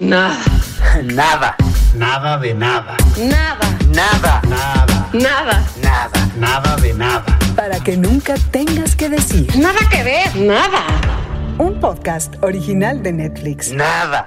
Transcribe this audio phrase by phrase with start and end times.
[0.00, 0.40] Nada.
[1.04, 1.56] Nada.
[1.94, 2.96] Nada de nada.
[3.18, 3.68] Nada.
[3.94, 4.40] Nada.
[4.48, 5.10] Nada.
[5.12, 5.66] Nada.
[5.82, 6.32] Nada.
[6.38, 7.38] Nada de nada.
[7.54, 9.46] Para que nunca tengas que decir.
[9.58, 10.34] Nada que ver.
[10.36, 10.86] Nada.
[11.58, 13.72] Un podcast original de Netflix.
[13.74, 14.26] Nada.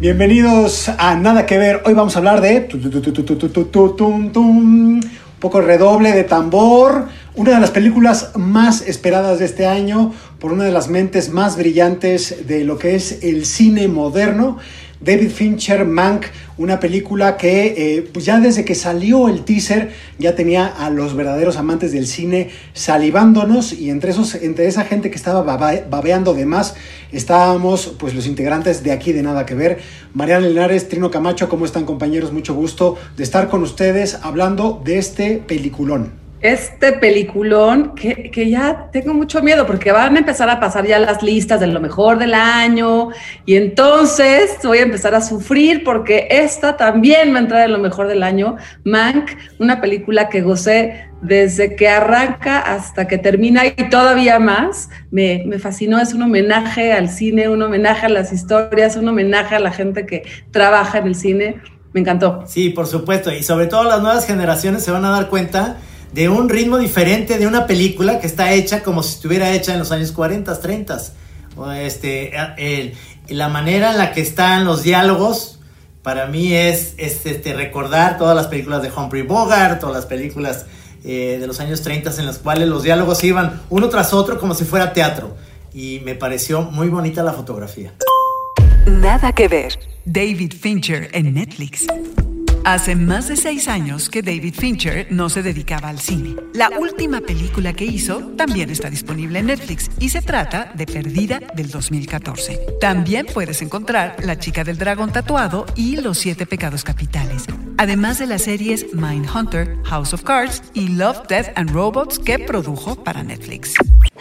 [0.00, 1.82] Bienvenidos a Nada que ver.
[1.84, 2.68] Hoy vamos a hablar de
[4.34, 5.00] un
[5.38, 10.12] poco redoble de tambor, una de las películas más esperadas de este año,
[10.42, 14.58] por una de las mentes más brillantes de lo que es el cine moderno.
[15.00, 16.24] David Fincher, Mank,
[16.58, 21.14] una película que eh, pues ya desde que salió el teaser ya tenía a los
[21.14, 26.44] verdaderos amantes del cine salivándonos y entre, esos, entre esa gente que estaba babeando de
[26.44, 26.74] más
[27.12, 29.78] estábamos pues los integrantes de aquí de Nada que Ver,
[30.12, 32.32] Mariana Linares, Trino Camacho, ¿cómo están compañeros?
[32.32, 36.21] Mucho gusto de estar con ustedes hablando de este peliculón.
[36.42, 40.98] Este peliculón que, que, ya tengo mucho miedo porque van a empezar a pasar ya
[40.98, 43.10] las listas de lo mejor del año
[43.46, 47.78] y entonces voy a empezar a sufrir porque esta también va a entrar en lo
[47.78, 53.88] mejor del año, Mank, una película que gocé desde que arranca hasta que termina y
[53.88, 58.96] todavía más, me, me fascinó, es un homenaje al cine, un homenaje a las historias,
[58.96, 61.60] un homenaje a la gente que trabaja en el cine,
[61.92, 62.42] me encantó.
[62.46, 65.76] Sí, por supuesto, y sobre todo las nuevas generaciones se van a dar cuenta
[66.12, 69.78] de un ritmo diferente de una película que está hecha como si estuviera hecha en
[69.78, 71.02] los años 40, 30.
[71.56, 72.94] O este, el,
[73.28, 75.58] la manera en la que están los diálogos,
[76.02, 80.66] para mí es, es este, recordar todas las películas de Humphrey Bogart, todas las películas
[81.04, 84.54] eh, de los años 30 en las cuales los diálogos iban uno tras otro como
[84.54, 85.36] si fuera teatro.
[85.74, 87.94] Y me pareció muy bonita la fotografía.
[88.86, 89.78] Nada que ver.
[90.04, 91.86] David Fincher en Netflix.
[92.64, 96.36] Hace más de seis años que David Fincher no se dedicaba al cine.
[96.54, 101.40] La última película que hizo también está disponible en Netflix y se trata de Perdida
[101.56, 102.60] del 2014.
[102.80, 107.46] También puedes encontrar La chica del dragón tatuado y Los siete pecados capitales.
[107.78, 113.02] Además de las series Mindhunter, House of Cards y Love, Death and Robots que produjo
[113.02, 113.74] para Netflix.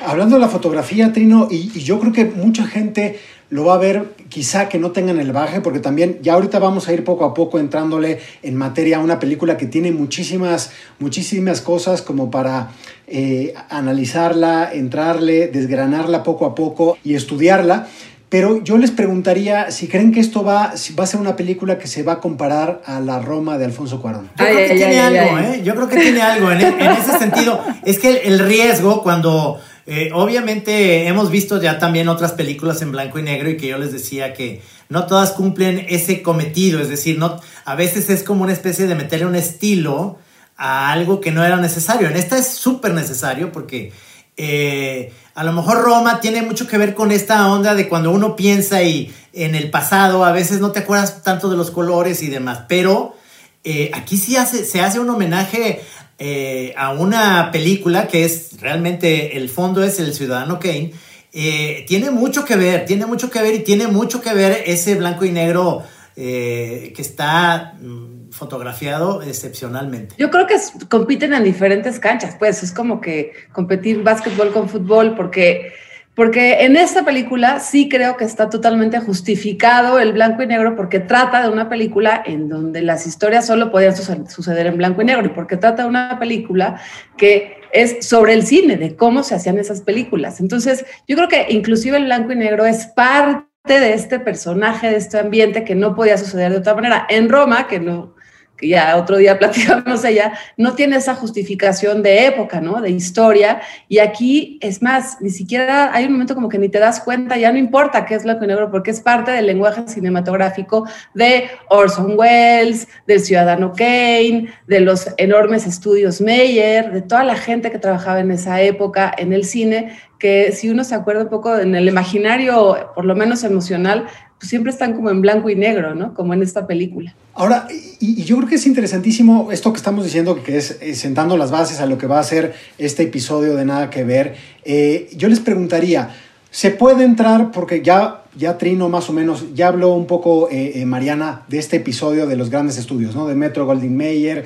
[0.03, 3.19] Hablando de la fotografía, Trino, y, y yo creo que mucha gente
[3.51, 6.87] lo va a ver, quizá que no tengan el baje, porque también ya ahorita vamos
[6.87, 11.59] a ir poco a poco entrándole en materia a una película que tiene muchísimas, muchísimas
[11.59, 12.71] cosas como para
[13.07, 17.87] eh, analizarla, entrarle, desgranarla poco a poco y estudiarla.
[18.29, 21.87] Pero yo les preguntaría si creen que esto va, va a ser una película que
[21.87, 24.29] se va a comparar a la Roma de Alfonso Cuarón.
[24.37, 25.45] Yo Ay, creo que ay, tiene ay, algo, ay.
[25.45, 25.61] ¿eh?
[25.65, 27.59] Yo creo que tiene algo en, en ese sentido.
[27.83, 29.59] Es que el, el riesgo cuando...
[29.93, 33.77] eh, obviamente hemos visto ya también otras películas en blanco y negro y que yo
[33.77, 38.43] les decía que no todas cumplen ese cometido, es decir, no, a veces es como
[38.43, 40.17] una especie de meterle un estilo
[40.55, 42.07] a algo que no era necesario.
[42.07, 43.91] En esta es súper necesario porque
[44.37, 48.37] eh, a lo mejor Roma tiene mucho que ver con esta onda de cuando uno
[48.37, 52.29] piensa y en el pasado a veces no te acuerdas tanto de los colores y
[52.29, 53.17] demás, pero
[53.65, 55.81] eh, aquí sí se hace un homenaje
[56.23, 60.93] eh, a una película que es realmente el fondo es el Ciudadano Kane.
[61.33, 64.93] Eh, tiene mucho que ver, tiene mucho que ver y tiene mucho que ver ese
[64.93, 65.81] blanco y negro
[66.15, 70.13] eh, que está mm, fotografiado excepcionalmente.
[70.19, 70.57] Yo creo que
[70.89, 75.73] compiten en diferentes canchas, pues es como que competir básquetbol con fútbol, porque,
[76.15, 80.99] porque en esta película sí creo que está totalmente justificado el blanco y negro, porque
[80.99, 85.05] trata de una película en donde las historias solo podían suce- suceder en blanco y
[85.05, 86.81] negro, y porque trata de una película
[87.17, 90.41] que es sobre el cine, de cómo se hacían esas películas.
[90.41, 94.97] Entonces, yo creo que inclusive el blanco y negro es parte de este personaje, de
[94.97, 97.07] este ambiente que no podía suceder de otra manera.
[97.09, 98.15] En Roma, que no,
[98.61, 102.81] ya otro día platicamos ella, no tiene esa justificación de época, ¿no?
[102.81, 103.61] De historia.
[103.87, 107.37] Y aquí, es más, ni siquiera hay un momento como que ni te das cuenta,
[107.37, 111.49] ya no importa qué es blanco y negro, porque es parte del lenguaje cinematográfico de
[111.69, 117.79] Orson Welles, del Ciudadano Kane, de los enormes estudios Meyer, de toda la gente que
[117.79, 121.75] trabajaba en esa época en el cine, que si uno se acuerda un poco en
[121.75, 124.07] el imaginario, por lo menos emocional,
[124.41, 126.13] siempre están como en blanco y negro, ¿no?
[126.13, 127.13] Como en esta película.
[127.33, 127.67] Ahora,
[127.99, 131.51] y, yo creo que es interesantísimo esto que estamos diciendo, que es eh, sentando las
[131.51, 134.35] bases a lo que va a ser este episodio de Nada que Ver.
[134.65, 136.09] Eh, yo les preguntaría,
[136.49, 140.83] ¿se puede entrar, porque ya, ya Trino más o menos, ya habló un poco eh,
[140.85, 143.27] Mariana de este episodio de los grandes estudios, ¿no?
[143.27, 144.45] De Metro Goldwyn Mayer,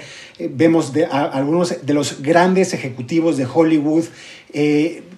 [0.51, 4.05] vemos de, algunos de los grandes ejecutivos de Hollywood.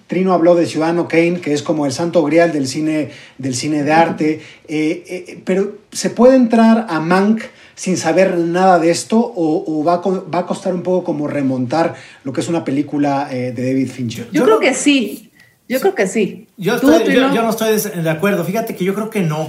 [0.08, 3.84] Trino habló de Ciudadano Kane, que es como el santo grial del cine, del cine
[3.84, 7.42] de arte, eh, eh, pero ¿se puede entrar a Mank
[7.76, 11.28] sin saber nada de esto o, o va, a, va, a, costar un poco como
[11.28, 11.94] remontar
[12.24, 14.24] lo que es una película eh, de David Fincher?
[14.32, 15.30] Yo, Yo creo que sí.
[15.68, 16.48] Yo creo que sí.
[16.56, 17.34] Yo, ¿Tú, estoy- yo- Trino?
[17.34, 18.44] yo no estoy de acuerdo.
[18.44, 19.46] Fíjate que yo creo que no.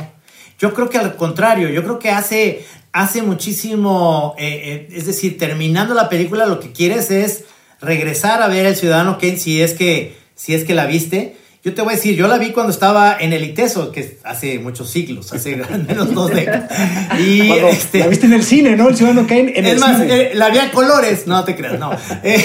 [0.59, 5.37] Yo creo que al contrario, yo creo que hace, hace muchísimo, eh, eh, es decir,
[5.37, 7.45] terminando la película lo que quieres es
[7.79, 11.35] regresar a ver El Ciudadano Kane si es que, si es que la viste.
[11.65, 14.57] Yo te voy a decir, yo la vi cuando estaba en el ITESO, que hace
[14.59, 16.71] muchos siglos, hace al menos dos décadas.
[17.19, 18.87] Y este, la viste en el cine, ¿no?
[18.87, 20.21] El Ciudadano Kane en es el más, cine.
[20.21, 21.91] eh, la vi a colores, no te creas, no.
[22.23, 22.41] Eh,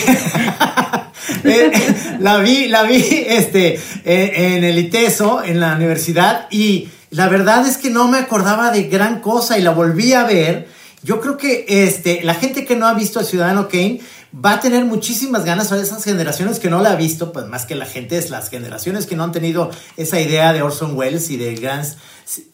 [1.44, 1.73] eh,
[2.19, 7.64] la vi, la vi este, eh, en el ITESO, en la universidad, y la verdad
[7.69, 10.67] es que no me acordaba de gran cosa y la volví a ver.
[11.05, 14.01] Yo creo que este, la gente que no ha visto al Ciudadano Kane
[14.35, 17.67] va a tener muchísimas ganas a esas generaciones que no la ha visto, pues más
[17.67, 21.29] que la gente es las generaciones que no han tenido esa idea de Orson Welles
[21.29, 21.85] y del gran,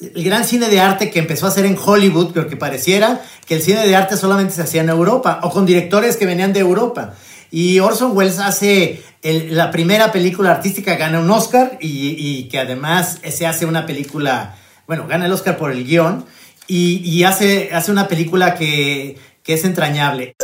[0.00, 3.54] el gran cine de arte que empezó a hacer en Hollywood, pero que pareciera que
[3.54, 6.58] el cine de arte solamente se hacía en Europa o con directores que venían de
[6.58, 7.14] Europa.
[7.52, 13.20] Y Orson Welles hace la primera película artística, gana un Oscar y, y que además
[13.30, 14.56] se hace una película,
[14.88, 16.24] bueno, gana el Oscar por el guion
[16.70, 20.36] y, y hace, hace una película que, que es entrañable.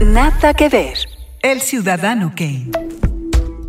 [0.00, 0.96] Nada que ver.
[1.42, 2.70] El Ciudadano Kane.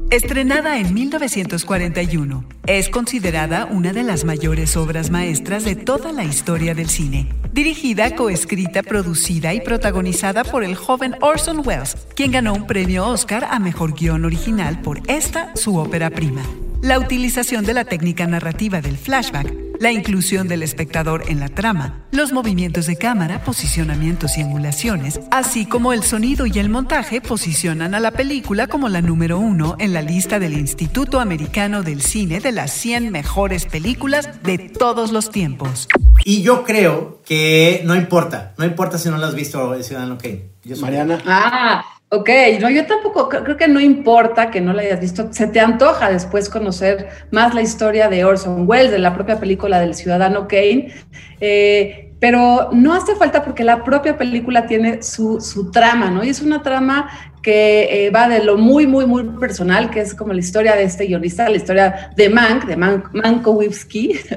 [0.09, 6.73] Estrenada en 1941, es considerada una de las mayores obras maestras de toda la historia
[6.73, 7.27] del cine.
[7.51, 13.45] Dirigida, coescrita, producida y protagonizada por el joven Orson Welles, quien ganó un premio Oscar
[13.51, 16.43] a Mejor Guión Original por esta, su ópera prima.
[16.81, 19.51] La utilización de la técnica narrativa del flashback,
[19.85, 25.67] la inclusión del espectador en la trama, los movimientos de cámara, posicionamientos y angulaciones, así
[25.67, 29.93] como el sonido y el montaje posicionan a la película como la número uno en
[29.93, 35.29] la lista del Instituto Americano del Cine de las 100 mejores películas de todos los
[35.29, 35.87] tiempos.
[36.23, 40.17] Y yo creo que no importa, no importa si no lo has visto, el Ciudadano
[40.17, 40.49] Kane.
[40.81, 41.21] Mariana.
[41.27, 41.85] Ah,
[42.19, 42.29] ok.
[42.59, 45.27] No, yo tampoco creo, que no importa que no la hayas visto.
[45.31, 49.79] Se te antoja después conocer más la historia de Orson Welles, de la propia película
[49.79, 50.93] del Ciudadano Kane.
[51.41, 56.23] Eh, pero no hace falta porque la propia película tiene su, su trama, ¿no?
[56.23, 57.09] Y es una trama
[57.43, 60.83] que eh, va de lo muy, muy, muy personal, que es como la historia de
[60.83, 63.85] este guionista, la historia de Mank, de Mank, Mankiewicz,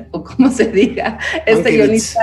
[0.11, 2.21] o como se diga, este guionista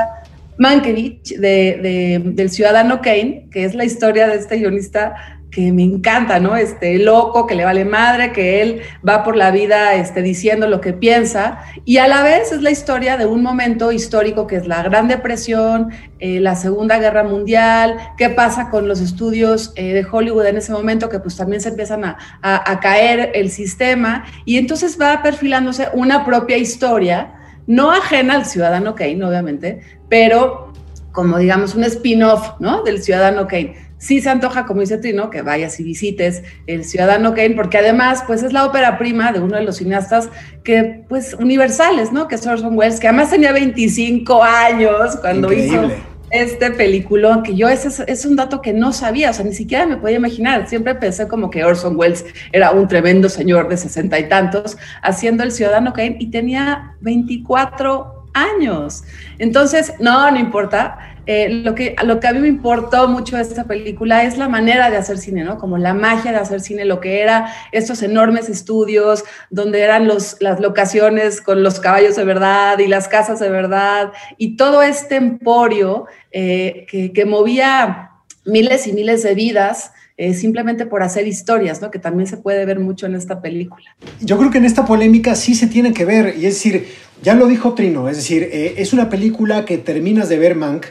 [0.59, 5.83] Mankiewicz de, de- del Ciudadano Kane, que es la historia de este guionista que me
[5.83, 6.57] encanta, ¿no?
[6.57, 10.81] Este loco, que le vale madre, que él va por la vida este, diciendo lo
[10.81, 14.67] que piensa, y a la vez es la historia de un momento histórico que es
[14.67, 20.05] la Gran Depresión, eh, la Segunda Guerra Mundial, qué pasa con los estudios eh, de
[20.11, 24.25] Hollywood en ese momento, que pues también se empiezan a, a- a caer el sistema,
[24.43, 27.31] y entonces va perfilándose una propia historia,
[27.65, 29.79] no ajena al Ciudadano Kane, obviamente,
[30.09, 30.73] pero
[31.13, 32.83] como digamos un spin-off, ¿no?
[32.83, 33.85] Del Ciudadano Kane.
[33.97, 38.23] Sí se antoja, como dice Trino, que vayas y visites el Ciudadano Kane, porque además,
[38.27, 40.29] pues es la ópera prima de uno de los cineastas
[40.63, 42.27] que, pues, universales, ¿no?
[42.27, 45.87] Que es Orson Welles, que además tenía 25 años cuando Increíble.
[45.87, 49.45] hizo este película, que yo ese es, es un dato que no sabía, o sea,
[49.45, 50.67] ni siquiera me podía imaginar.
[50.67, 55.43] Siempre pensé como que Orson Welles era un tremendo señor de sesenta y tantos haciendo
[55.43, 59.03] El Ciudadano Kane y tenía 24 años.
[59.39, 61.14] Entonces, no, no importa.
[61.27, 64.47] Eh, lo, que, lo que a mí me importó mucho de esta película es la
[64.47, 65.57] manera de hacer cine, ¿no?
[65.57, 70.59] Como la magia de hacer cine, lo que era estos enormes estudios donde eran las
[70.59, 76.05] locaciones con los caballos de verdad y las casas de verdad y todo este emporio
[76.31, 78.11] eh, que, movía
[78.45, 81.89] miles y miles de vidas eh, simplemente por hacer historias, ¿no?
[81.89, 83.95] Que también se puede ver mucho en esta película.
[84.21, 86.87] Yo creo que en esta polémica sí se tiene que ver, y es decir,
[87.23, 90.85] ya lo dijo Trino, es decir, es una película que terminas de ver Mank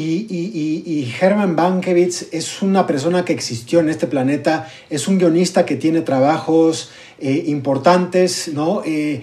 [0.00, 5.18] y, y- y- Herman Mankiewicz es una persona que existió en este planeta, es un
[5.18, 8.82] guionista que tiene trabajos eh, importantes, ¿no?
[8.84, 9.22] Eh,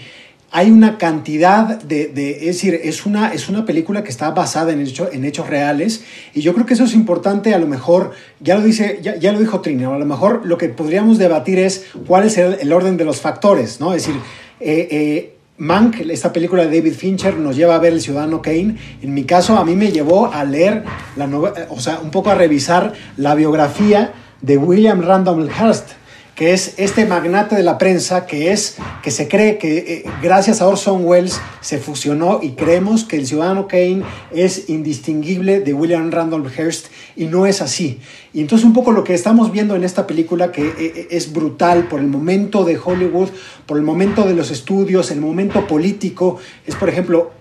[0.56, 4.72] hay una cantidad de, de- es decir, es una, es una película que está basada
[4.72, 6.04] en, hecho- en hechos reales
[6.34, 9.32] y yo creo que eso es importante, a lo mejor, ya lo, dice, ya, ya
[9.32, 12.98] lo dijo Trino, a lo mejor lo que podríamos debatir es cuál es el, orden
[12.98, 13.94] de los factores, ¿no?
[13.96, 14.22] Es decir,
[14.60, 15.33] eh,
[15.64, 18.76] Mank, esta película de David Fincher, nos lleva a ver El Ciudadano Kane.
[19.02, 20.84] En mi caso, a mí me llevó a leer,
[21.16, 21.26] la
[21.70, 25.92] o sea, un poco a revisar la biografía de William Randolph Hearst,
[26.36, 30.62] que es este magnate de la prensa que es que se cree que eh, gracias
[30.62, 36.12] a Orson Welles se fusionó y creemos que el ciudadano Kane es indistinguible de William
[36.12, 38.00] Randolph Hearst y no es así.
[38.34, 41.88] Y entonces un poco lo que estamos viendo en esta película que eh, es brutal
[41.88, 43.30] por el momento de Hollywood,
[43.68, 47.32] por el momento de los estudios, el momento político, es por ejemplo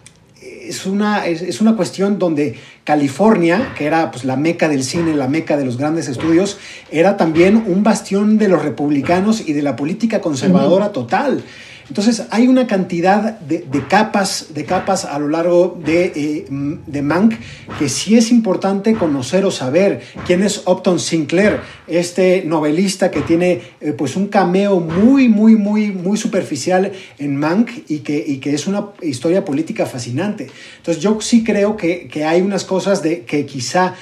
[0.68, 5.14] es una, es, es una cuestión donde California, que era pues, la meca del cine,
[5.14, 6.58] la meca de los grandes estudios,
[6.90, 11.42] era también un bastión de los republicanos y de la política conservadora total.
[11.88, 16.46] Entonces hay una cantidad de, capas, de capas a lo largo de, eh,
[16.86, 17.34] de, Mank
[17.78, 23.60] que sí es importante conocer o saber quién es Upton Sinclair, este novelista que tiene
[23.80, 28.54] eh, pues un cameo muy, muy, muy, muy superficial en Mank y que, y que
[28.54, 30.48] es una historia política fascinante.
[30.78, 33.94] Entonces yo sí creo que, que hay unas cosas de, que quizá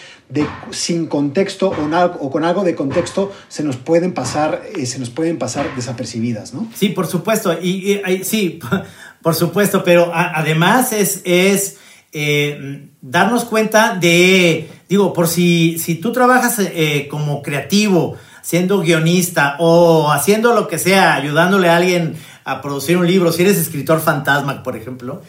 [0.71, 1.73] sin contexto
[2.21, 6.55] o, con algo de contexto se nos pueden pasar, eh, se nos pueden pasar desapercibidas,
[6.55, 6.69] ¿no?
[6.75, 8.61] Sí, por supuesto, y, sí,
[9.23, 11.79] por supuesto, pero además es, es
[12.13, 19.57] eh, darnos cuenta de, digo, por si, si tú trabajas eh, como creativo, siendo guionista
[19.59, 24.01] o haciendo lo que sea, ayudándole a alguien a producir un libro, si eres escritor
[24.01, 25.23] fantasma, por ejemplo,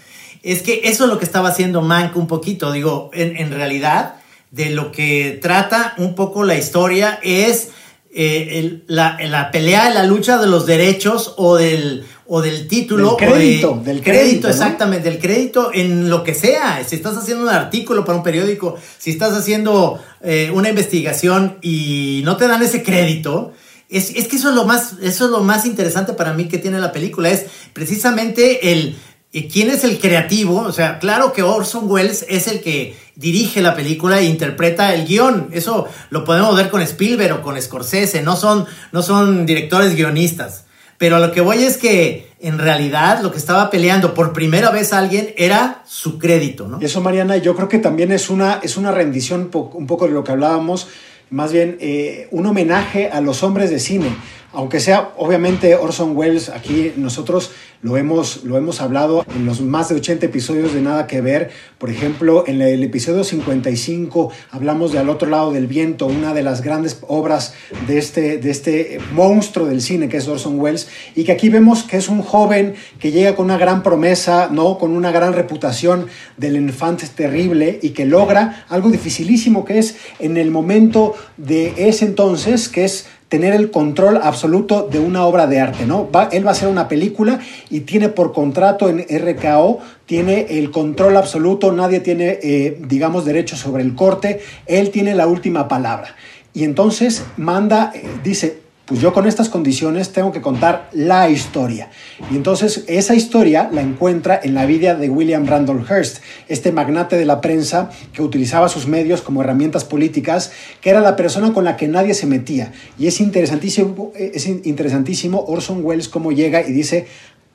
[0.44, 4.21] es que eso es lo que estaba haciendo Mank un poquito, digo, en realidad
[4.52, 7.70] de lo que trata un poco la historia es
[8.14, 13.16] eh, el, la, la, pelea, la lucha de los derechos o del, o del título.
[13.18, 14.22] Del crédito, o de, del crédito.
[14.24, 16.84] crédito exactamente, del crédito en lo que sea.
[16.86, 22.22] Si estás haciendo un artículo para un periódico, si estás haciendo eh, una investigación y
[22.26, 23.54] no te dan ese crédito,
[23.88, 26.58] es, es, que eso es, lo más, eso es lo más interesante para mí que
[26.58, 28.98] tiene la película, es precisamente el
[29.34, 30.58] ¿Y quién es el creativo?
[30.58, 35.06] O sea, claro que Orson Welles es el que dirige la película e interpreta el
[35.06, 35.50] guion.
[35.52, 38.22] Eso lo podemos ver con Spielberg o con Scorsese.
[38.22, 40.66] No son, no son directores guionistas.
[40.98, 44.94] Pero lo que voy es que en realidad lo que estaba peleando por primera vez
[44.94, 46.80] alguien era su crédito, ¿no?
[46.80, 50.24] Eso, Mariana, yo creo que también es una, es una rendición un poco de lo
[50.24, 50.88] que hablábamos,
[51.32, 54.12] más bien eh, un homenaje a los hombres de cine
[54.54, 59.90] aunque sea obviamente Orson Welles, aquí nosotros lo hemos, lo hemos hablado en los más
[59.90, 61.50] de 80 episodios de Nada que Ver.
[61.80, 66.44] Por ejemplo, en el episodio 55 hablamos de Al otro lado del viento, una de
[66.44, 67.56] las grandes obras
[67.88, 71.84] de este, de este monstruo del cine que es Orson Welles, y que aquí vemos
[71.84, 74.78] que es un joven que llega con una gran promesa, ¿no?
[74.78, 76.06] con una gran reputación
[76.38, 82.06] del infante terrible y que logra algo dificilísimo que es en el momento de ese
[82.06, 86.12] entonces, que es tener el control absoluto de una obra de arte, ¿no?
[86.12, 90.70] Va, él va a hacer una película y tiene por contrato en RKO, tiene el
[90.70, 96.14] control absoluto, nadie tiene, eh, digamos, derecho sobre el corte, él tiene la última palabra.
[96.54, 98.61] Y entonces manda, eh, dice,
[98.92, 101.90] pues yo con estas condiciones tengo que contar la historia.
[102.30, 106.18] Y entonces esa historia la encuentra en la vida de William Randolph Hearst,
[106.50, 111.16] este magnate de la prensa que utilizaba sus medios como herramientas políticas, que era la
[111.16, 112.74] persona con la que nadie se metía.
[113.00, 117.08] Y es interesantísimo, es interesantísimo Orson Welles cómo llega y dice,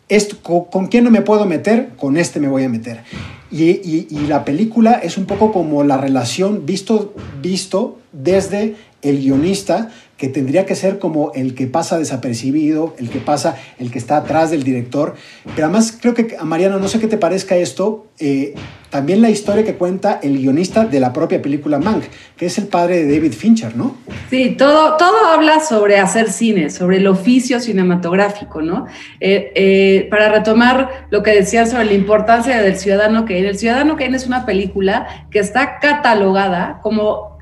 [0.08, 1.90] esto, ¿con quién no me puedo meter?
[1.98, 3.02] Con este me voy a meter.
[3.50, 9.18] Y, y, y, la película es un poco como la relación visto, visto desde el
[9.18, 13.98] guionista que tendría que ser como el que pasa desapercibido, el que pasa, el que
[13.98, 15.14] está atrás del director.
[15.54, 18.54] Pero además creo que, Mariana, no sé qué te parezca esto, eh,
[18.88, 22.04] también la historia que cuenta el guionista de la propia película Mank,
[22.36, 23.98] que es el padre de David Fincher, ¿no?
[24.30, 28.86] Sí, todo, todo habla sobre hacer cine, sobre el oficio cinematográfico, ¿no?
[29.20, 33.96] Eh, eh, para retomar lo que decían sobre la importancia del Ciudadano Kane, el Ciudadano
[33.96, 37.35] Kane es una película que está catalogada como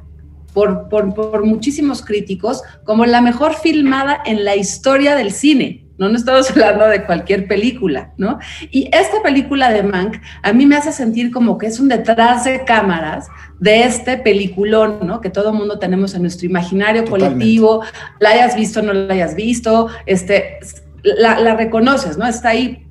[0.54, 5.84] por, por, por, muchísimos críticos como la mejor filmada en la historia del cine.
[5.99, 8.38] No, no estamos hablando de cualquier película, ¿no?
[8.70, 12.44] Y esta película de Mank a mí me hace sentir como que es un detrás
[12.44, 15.20] de cámaras de este peliculón, ¿no?
[15.20, 17.34] Que todo el mundo tenemos en nuestro imaginario Totalmente.
[17.34, 17.82] colectivo,
[18.20, 20.58] la hayas visto o no la hayas visto, este,
[21.02, 22.26] la, la reconoces, ¿no?
[22.26, 22.83] Está ahí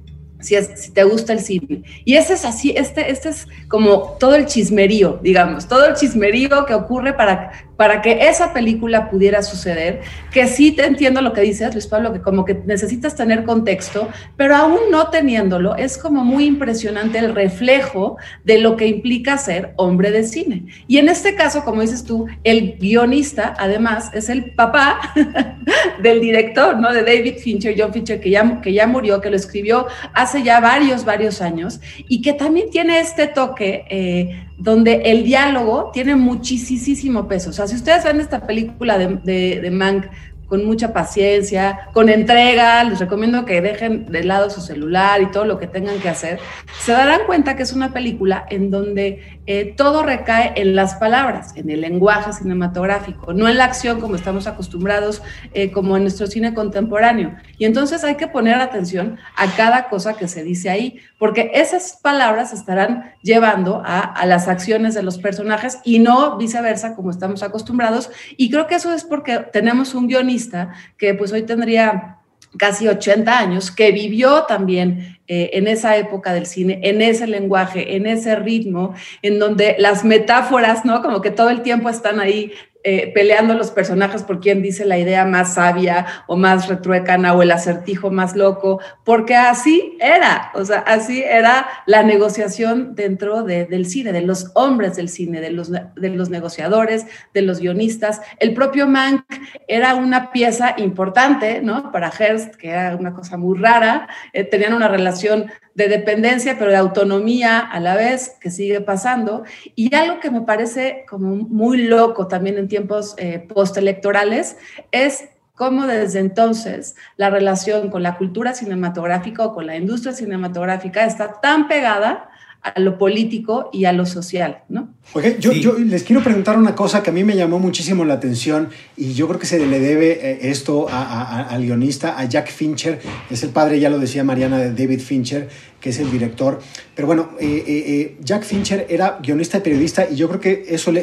[0.44, 1.84] si, te gusta el cine.
[2.06, 6.66] Y ese es así, este, este es como todo el chismerío, digamos, todo el chismerío
[6.66, 7.52] que ocurre para,
[7.84, 10.00] para que esa película pudiera suceder,
[10.32, 14.08] que sí te entiendo lo que dices, Luis Pablo, que como que necesitas tener contexto,
[14.38, 19.74] pero aún no teniéndolo, es como muy impresionante el reflejo de lo que implica ser
[19.76, 20.64] hombre de cine.
[20.88, 25.02] Y en este caso, como dices tú, el guionista, además, es el papá
[26.02, 26.94] del director, ¿no?
[26.94, 30.62] De David Fincher, John Fincher, que ya, que ya murió, que lo escribió hace ya
[30.62, 37.28] varios, varios años, y que también tiene este toque eh, donde el diálogo tiene muchísimo
[37.28, 37.50] peso.
[37.50, 40.06] O sea, si ustedes ven esta película de, de, de Mank
[40.48, 45.44] con mucha paciencia, con entrega, les recomiendo que dejen de lado su celular y todo
[45.44, 46.40] lo que tengan que hacer,
[46.80, 51.54] se darán cuenta que es una película en donde eh, todo recae en las palabras,
[51.56, 55.22] en el lenguaje cinematográfico, no en la acción como estamos acostumbrados,
[55.54, 57.36] eh, como en nuestro cine contemporáneo.
[57.58, 62.00] Y entonces hay que poner atención a cada cosa que se dice ahí, porque esas
[62.02, 67.44] palabras estarán llevando a, a las acciones de los personajes y no viceversa como estamos
[67.44, 68.10] acostumbrados.
[68.38, 72.20] Y creo que eso es porque tenemos un guionista que pues hoy tendría
[72.58, 77.96] casi 80 años, que vivió también eh, en esa época del cine, en ese lenguaje,
[77.96, 81.02] en ese ritmo, en donde las metáforas, ¿no?
[81.02, 82.52] Como que todo el tiempo están ahí
[82.86, 87.42] eh, peleando los personajes por quién dice la idea más sabia o más retruécana o
[87.42, 93.86] el acertijo más loco, porque así era, o sea, así era la negociación dentro del
[93.86, 98.22] cine, de los hombres del cine, de los, negociadores, de los guionistas.
[98.40, 99.24] El propio Mank
[99.68, 101.92] era una pieza importante, ¿no?
[101.92, 106.72] Para Hearst, que era una cosa muy rara, eh, tenían una relación de dependencia, pero
[106.72, 109.44] de autonomía a la vez, que sigue pasando.
[109.76, 114.58] Y algo que me parece como muy loco también en tiempos eh, postelectorales
[114.92, 115.26] es
[115.56, 121.40] cómo desde entonces la relación con la cultura cinematográfica o con la industria cinematográfica está
[121.42, 122.30] tan pegada
[122.64, 124.88] a lo político y a lo social, ¿no?
[125.12, 128.14] Oye, yo, yo, les quiero preguntar una cosa que a mí me llamó muchísimo la
[128.14, 133.02] atención y yo creo que se le debe eh, esto al guionista, a Jack Fincher,
[133.30, 135.50] es el padre, ya lo decía Mariana, de David Fincher,
[135.82, 136.62] que es el director.
[136.96, 140.94] Pero bueno, eh, eh, Jack Fincher era guionista y periodista y yo creo que eso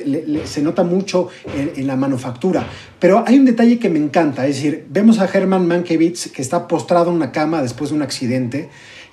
[0.44, 2.66] se nota mucho en, en, la manufactura.
[2.98, 6.66] Pero hay un detalle que me encanta, es decir, vemos a Herman Mankiewicz que está
[6.66, 8.70] postrado en una cama después de un accidente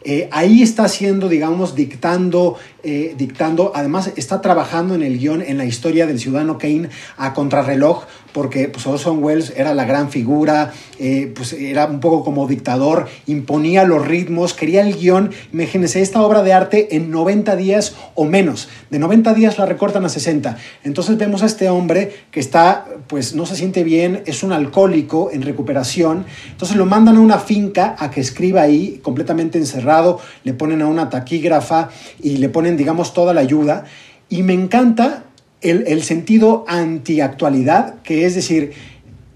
[0.09, 5.57] eh, ahí está haciendo, digamos, dictando, eh, dictando, además está trabajando en el guion, en
[5.57, 6.87] la historia del ciudadano Kane
[7.17, 12.23] a contrarreloj, porque pues, Orson Welles era la gran figura, eh, pues era un poco
[12.23, 15.31] como dictador, imponía los ritmos, quería el guion.
[15.51, 18.69] Imagínense, esta obra de arte en 90 días o menos.
[18.89, 20.55] De 90 días la recortan a 60.
[20.83, 25.31] Entonces vemos a este hombre que está, pues no se siente bien, es un alcohólico
[25.33, 26.25] en recuperación.
[26.51, 29.96] Entonces lo mandan a una finca a que escriba ahí, completamente encerrado,
[30.43, 31.89] le ponen a una taquígrafa
[32.21, 33.85] y le ponen, digamos, toda la ayuda.
[34.29, 35.23] Y me encanta
[35.61, 38.73] el, el sentido antiactualidad, que es decir,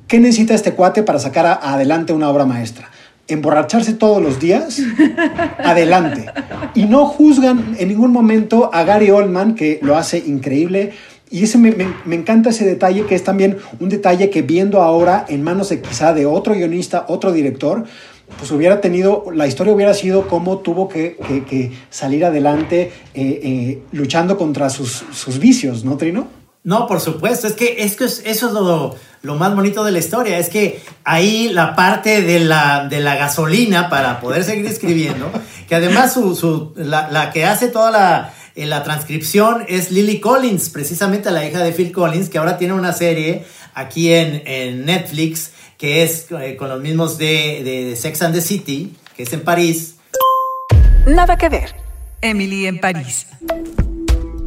[0.07, 2.89] ¿qué necesita este cuate para sacar adelante una obra maestra?
[3.27, 4.81] emborracharse todos los días,
[5.57, 6.25] adelante.
[6.75, 10.91] Y no juzgan en ningún momento a Gary Oldman, que lo hace increíble.
[11.29, 11.73] Y ese me,
[12.05, 15.81] me, encanta ese detalle, que es también un detalle que viendo ahora en manos de
[15.81, 17.85] quizá de otro guionista, otro director,
[18.37, 23.39] pues hubiera tenido, la historia hubiera sido cómo tuvo que, que, que salir adelante eh,
[23.43, 26.27] eh, luchando contra sus, sus, vicios, ¿no, Trino?
[26.63, 29.99] No, por supuesto, es que, es que eso es lo, lo, más bonito de la
[29.99, 35.31] historia, es que ahí la parte de la, de la gasolina para poder seguir escribiendo,
[35.67, 40.19] que además su, su, la, la, que hace toda la, eh, la transcripción es Lily
[40.19, 44.85] Collins, precisamente la hija de Phil Collins, que ahora tiene una serie aquí en, en
[44.85, 49.33] Netflix que es eh, con los mismos de, de, Sex and the City, que es
[49.33, 49.95] en París.
[51.07, 51.75] Nada que ver.
[52.21, 53.25] Emily en París.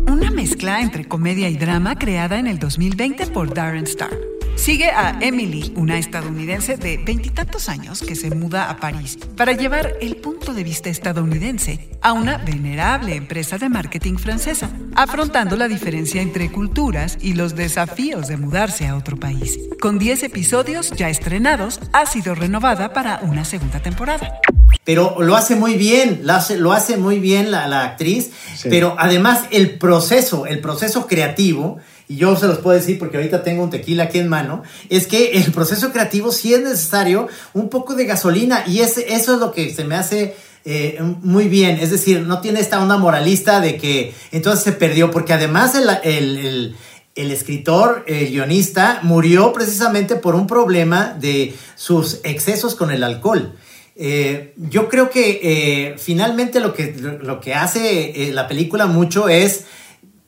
[0.07, 4.12] Una mezcla entre comedia y drama creada en el 2020 por Darren Star.
[4.57, 9.95] Sigue a Emily, una estadounidense de veintitantos años que se muda a París para llevar
[10.01, 16.23] el punto de vista estadounidense a una venerable empresa de marketing francesa, afrontando la diferencia
[16.23, 19.59] entre culturas y los desafíos de mudarse a otro país.
[19.81, 24.40] Con 10 episodios ya estrenados, ha sido renovada para una segunda temporada
[24.85, 28.69] pero lo hace muy bien, lo hace, lo hace muy bien la, la actriz, sí.
[28.69, 33.43] pero además el proceso, el proceso creativo, y yo se los puedo decir porque ahorita
[33.43, 37.69] tengo un tequila aquí en mano, es que el proceso creativo sí es necesario un
[37.69, 40.35] poco de gasolina y ese, eso es lo que se me hace
[40.67, 45.11] eh, muy bien, es decir, no tiene esta onda moralista de que entonces se perdió,
[45.11, 46.77] porque además el, el,
[47.14, 53.55] el escritor, el guionista, murió precisamente por un problema de sus excesos con el alcohol.
[53.97, 59.67] Eh, yo creo que eh, finalmente lo que, lo que hace la película mucho es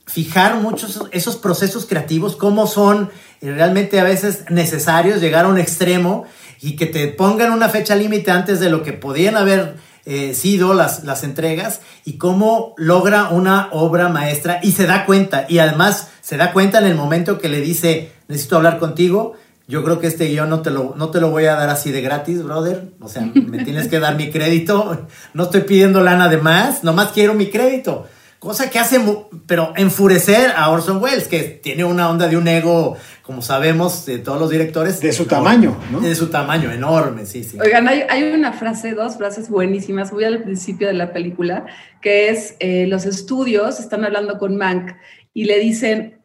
[0.07, 6.25] fijar muchos esos procesos creativos, cómo son realmente a veces necesarios llegar a un extremo
[6.61, 10.73] y que te pongan una fecha límite antes de lo que podían haber eh, sido
[10.73, 16.09] las, las entregas y cómo logra una obra maestra y se da cuenta y además
[16.21, 19.35] se da cuenta en el momento que le dice necesito hablar contigo
[19.69, 21.91] yo creo que este guion no te, lo, no te lo voy a dar así
[21.91, 22.91] de gratis, brother.
[23.01, 25.09] O sea, me tienes que dar mi crédito.
[25.35, 28.07] No estoy pidiendo lana de más, nomás quiero mi crédito.
[28.47, 29.01] Cosa que hace,
[29.47, 34.19] pero enfurecer a Orson Welles, que tiene una onda de un ego, como sabemos, de
[34.19, 35.01] todos los directores.
[35.01, 36.01] De su tamaño, ¿no?
[36.01, 37.59] De su tamaño, enorme, sí, sí.
[37.61, 41.67] Oigan, hay, hay una frase, dos frases buenísimas, voy al principio de la película,
[42.01, 44.93] que es, eh, los estudios están hablando con Mank
[45.35, 46.21] y le dicen,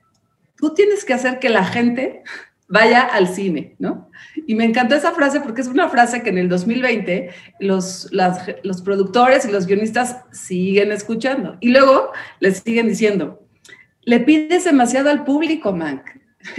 [0.57, 2.21] tú tienes que hacer que la gente
[2.71, 4.09] vaya al cine, ¿no?
[4.47, 7.29] Y me encantó esa frase porque es una frase que en el 2020
[7.59, 8.09] los,
[8.63, 11.57] los productores y los guionistas siguen escuchando.
[11.59, 13.45] Y luego les siguen diciendo,
[14.03, 16.01] le pides demasiado al público, Mank.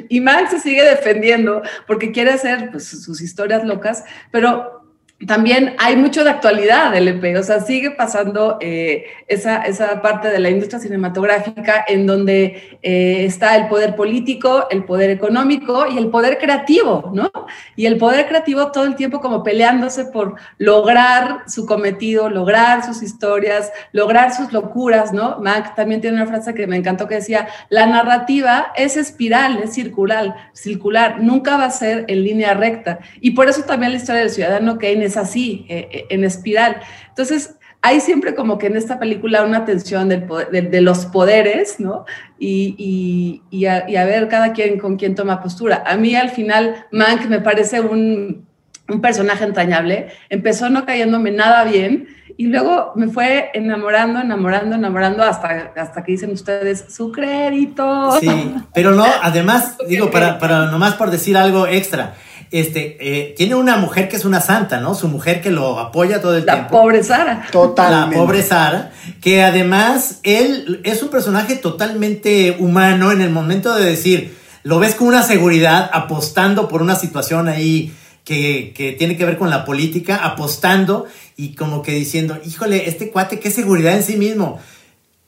[0.08, 4.81] Y Mank se sigue defendiendo porque quiere hacer pues, sus historias locas, pero
[5.26, 10.28] también hay mucho de actualidad del EP, o sea, sigue pasando eh, esa, esa, parte
[10.28, 15.98] de la industria cinematográfica en donde eh, está el poder político, el poder económico y
[15.98, 17.30] el poder creativo, ¿no?
[17.76, 23.02] Y el poder creativo todo el tiempo como peleándose por lograr su cometido, lograr sus
[23.02, 25.38] historias, lograr sus locuras, ¿no?
[25.38, 29.72] Mac también tiene una frase que me encantó que decía, la narrativa es espiral, es
[29.74, 32.98] circular, circular, nunca va a ser en línea recta.
[33.20, 36.80] Y por eso también la historia del ciudadano Kane es así, eh, eh, en espiral.
[37.08, 42.04] Entonces, hay siempre como que en esta película una tensión del de, los poderes, ¿no?
[42.38, 45.82] Y, y, a, ver cada quien con quién toma postura.
[45.84, 48.46] A mí al final, Mank me parece un,
[48.88, 50.08] un personaje entrañable.
[50.28, 56.12] Empezó no cayéndome nada bien y luego me fue enamorando, enamorando, enamorando hasta, hasta que
[56.12, 58.12] dicen ustedes su crédito.
[58.20, 62.14] Sí, pero no, además, digo, para, para nomás por decir algo extra
[62.52, 64.94] este, eh, tiene una mujer que es una santa, ¿no?
[64.94, 66.62] Su mujer que lo apoya todo el tiempo.
[66.64, 67.48] La pobre Sara.
[67.50, 68.14] Totalmente.
[68.14, 73.86] La pobre Sara, que además él es un personaje totalmente humano en el momento de
[73.86, 79.24] decir, lo ves con una seguridad, apostando por una situación ahí que, que tiene que
[79.24, 84.02] ver con la política, apostando y como que diciendo, híjole, este cuate, qué seguridad en
[84.02, 84.60] sí mismo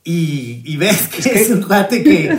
[0.07, 2.37] y, ves que es, un cuate que,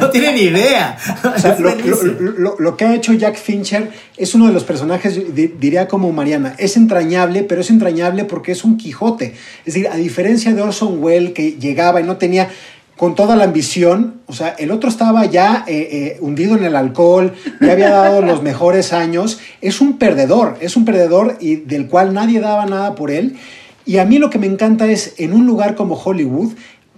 [0.00, 0.96] no tiene ni idea.
[2.58, 6.76] lo, que ha hecho Jack Fincher es uno de los personajes, diría como Mariana, es
[6.76, 9.34] entrañable, pero es entrañable porque es un Quijote.
[9.64, 12.48] Es decir, a diferencia de Orson Welles que llegaba y no tenía
[12.96, 16.74] con toda la ambición, o sea, el otro estaba ya eh, eh, hundido en el
[16.74, 21.86] alcohol, ya había dado los mejores años, es un perdedor, es un perdedor y del
[21.86, 23.36] cual nadie daba nada por él.
[23.84, 26.52] Y a mí lo que me encanta es, en un lugar como Hollywood,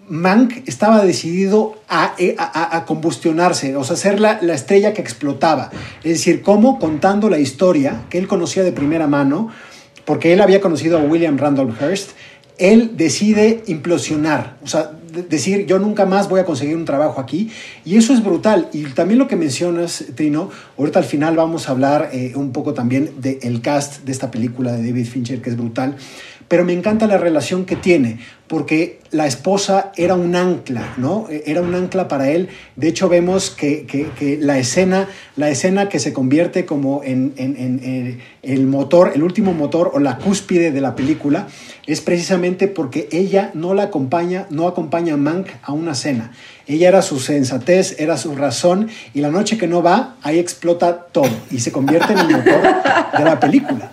[0.08, 1.76] Mank estaba decidido
[2.18, 5.70] eh, a, combustionarse, o sea, ser la, estrella que explotaba.
[6.02, 9.50] Es decir, cómo contando la historia que él conocía de primera mano,
[10.04, 12.10] porque él había conocido a William Randolph Hearst,
[12.58, 14.92] él decide implosionar, o sea,
[15.28, 17.50] decir yo nunca más voy a conseguir un trabajo aquí
[17.84, 18.68] y eso es brutal.
[18.72, 22.74] Y también lo que mencionas Trino, ahorita al final vamos a hablar eh, un poco
[22.74, 25.96] también del cast de esta película de David Fincher que es brutal,
[26.48, 31.26] pero me encanta la relación que tiene, porque la esposa era un ancla, ¿no?
[31.30, 32.48] E, era un ancla para él.
[32.76, 38.66] De hecho, vemos que, la, escena, la escena que se convierte como en, en, el
[38.66, 41.48] motor, el último motor o la cúspide de la película,
[41.86, 46.32] es precisamente porque ella no la acompaña, no acompaña a Mank a una cena.
[46.66, 51.06] Ella era su sensatez, era su razón, y la noche que no va, ahí explota
[51.12, 52.62] todo y se convierte en el motor
[53.18, 53.90] de la película.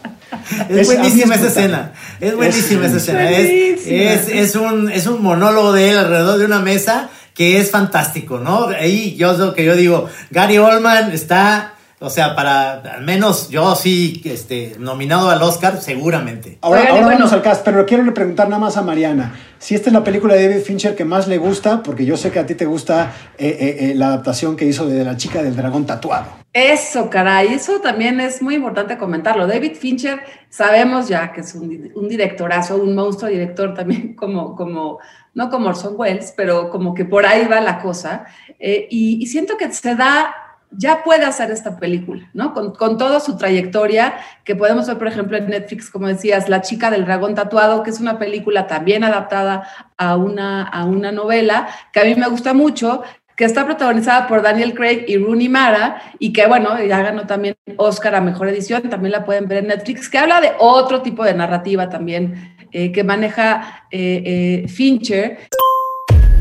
[0.70, 1.94] Es, buenísima esa escena.
[2.20, 3.30] Es buenísima esa escena.
[3.30, 8.40] Es, es, un, es un monólogo de él alrededor de una mesa que es fantástico,
[8.40, 8.68] ¿no?
[8.68, 13.76] Ahí yo lo que yo digo, Gary Oldman está o sea, para al menos yo
[13.76, 16.58] sí, este, nominado al Oscar, seguramente.
[16.62, 19.36] Ahora, vamos al cast, pero quiero preguntar nada más a Mariana.
[19.60, 22.32] Si esta es la película de David Fincher que más le gusta, porque yo sé
[22.32, 25.44] que a ti te gusta eh, eh, eh, la adaptación que hizo de La chica
[25.44, 26.26] del dragón tatuado.
[26.54, 29.46] Eso, caray, eso también es muy importante comentarlo.
[29.46, 34.98] David Fincher, sabemos ya que es un, un directorazo, un monstruo director también como, como,
[35.36, 38.26] no como Orson Welles, pero como que por ahí va la cosa.
[38.60, 40.34] y siento que se da
[40.72, 42.54] ya puede hacer esta película, ¿no?
[42.54, 46.62] Con, con, toda su trayectoria, que podemos ver, por ejemplo, en Netflix, como decías, La
[46.62, 51.68] chica del dragón tatuado, que es una película también adaptada a una, a una novela,
[51.92, 53.04] que a mí me gusta mucho,
[53.36, 57.56] que está protagonizada por Daniel Craig y Rooney Mara, y que, bueno, ya ganó también
[57.78, 61.24] Oscar a Mejor Edición, también la pueden ver en Netflix, que habla de otro tipo
[61.24, 65.40] de narrativa también, eh, que maneja eh, eh, Fincher.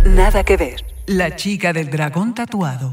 [0.04, 0.84] Nada que ver.
[1.06, 2.92] La chica del dragón tatuado.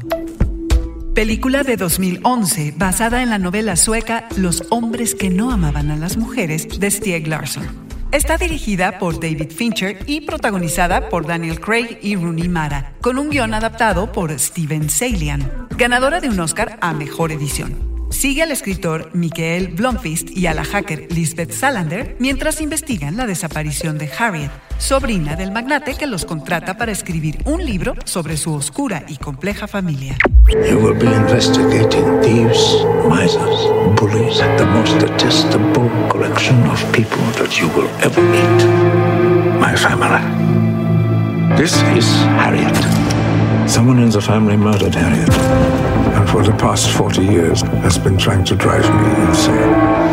[1.18, 6.16] Película de 2011 basada en la novela sueca Los hombres que no amaban a las
[6.16, 7.66] mujeres de Stieg Larsson.
[8.12, 13.30] Está dirigida por David Fincher y protagonizada por Daniel Craig y Rooney Mara, con un
[13.30, 17.97] guion adaptado por Steven Salian, ganadora de un Oscar a Mejor Edición.
[18.10, 23.98] Sigue al escritor Michael Blomfist y a la hacker Lisbeth Salander mientras investigan la desaparición
[23.98, 29.04] de Harriet, sobrina del magnate que los contrata para escribir un libro sobre su oscura
[29.08, 30.16] y compleja familia.
[30.48, 33.68] You will be investigating thieves, misers,
[34.00, 38.64] bullies, the most detestable collection of people that you will ever meet.
[39.60, 40.22] My family.
[41.56, 42.06] This is
[42.38, 42.74] Harriet.
[43.68, 45.28] Someone in the family murdered Harriet,
[46.26, 50.08] for the past 40 years has been trying to drive me insane.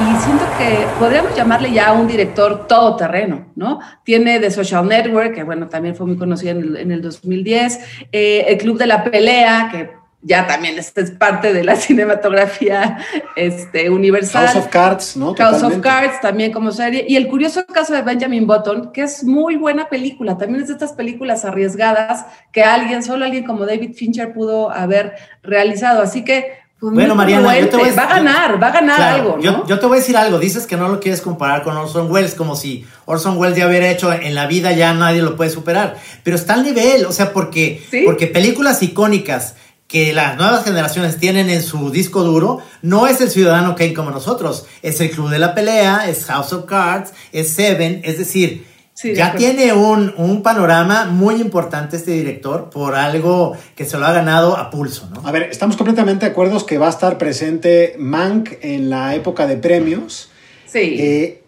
[0.00, 3.80] Y siento que podríamos llamarle ya un director todoterreno, ¿no?
[4.04, 8.06] Tiene The Social Network, que bueno, también fue muy conocido en el, en el 2010,
[8.12, 12.98] eh, El Club de la Pelea, que ya también es, es parte de la cinematografía
[13.36, 14.46] este, universal.
[14.46, 15.34] House of Cards, ¿no?
[15.34, 15.78] House of.
[15.78, 17.04] Cards también como serie.
[17.08, 20.36] Y el curioso caso de Benjamin Button, que es muy buena película.
[20.36, 25.14] También es de estas películas arriesgadas que alguien, solo alguien como David Fincher pudo haber
[25.42, 26.02] realizado.
[26.02, 26.58] Así que.
[26.80, 29.36] pues, Bueno, Mariana, yo te voy a Va a ganar, va a ganar Claro, algo,
[29.36, 29.42] ¿no?
[29.42, 30.40] yo, yo te voy a decir algo.
[30.40, 33.88] Dices que no lo quieres comparar con Orson Welles, como si Orson Welles ya hubiera
[33.88, 35.96] hecho en la vida, ya nadie lo puede superar.
[36.24, 38.02] Pero está al nivel, o sea, porque, ¿Sí?
[38.04, 39.54] porque películas icónicas
[39.88, 44.10] que las nuevas generaciones tienen en su disco duro, no es el Ciudadano Kane como
[44.10, 48.66] nosotros, es el Club de la Pelea, es House of Cards, es Seven, es decir,
[48.92, 54.04] Sí, ya tiene un, un panorama muy importante este director por algo que se lo
[54.04, 55.24] ha ganado a pulso, ¿no?
[55.24, 59.46] A ver, estamos completamente de acuerdo que va a estar presente Mank en la época
[59.46, 60.30] de premios.
[60.66, 60.96] Sí.
[60.98, 61.42] Eh,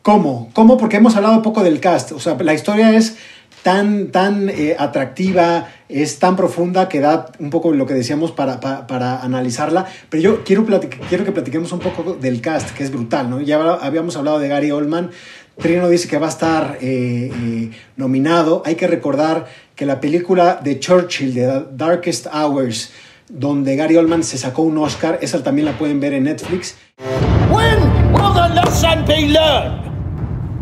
[0.00, 0.50] ¿Cómo?
[0.54, 0.78] ¿Cómo?
[0.78, 2.12] Porque hemos hablado un poco del cast.
[2.12, 3.18] O sea, la historia es
[3.62, 8.60] tan, tan eh, atractiva, es tan profunda que da un poco lo que decíamos para,
[8.60, 9.86] pa- para analizarla.
[10.10, 10.66] Pero yo quiero,
[11.08, 13.40] quiero que platiquemos un poco del cast, que es brutal, ¿no?
[13.40, 15.10] Ya habíamos hablado de Gary Oldman.
[15.58, 18.62] Trino dice que va a estar eh, eh, nominado.
[18.64, 19.46] Hay que recordar
[19.76, 22.92] que la película de Churchill, de Darkest Hours,
[23.28, 26.76] donde Gary Oldman se sacó un Oscar, esa también la pueden ver en Netflix.
[27.50, 27.78] When
[28.12, 29.82] will the lesson be learned?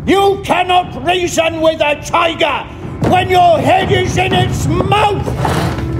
[0.05, 2.65] You cannot reason with a tiger
[3.09, 5.25] when your head is in its mouth!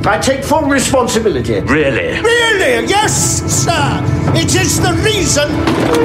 [0.06, 1.60] I take full responsibility.
[1.62, 2.20] Really?
[2.22, 2.88] Really?
[2.88, 4.02] Yes, sir!
[4.36, 5.50] It is the reason